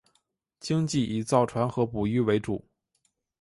[0.59, 2.65] 经济以造船和捕鱼为主。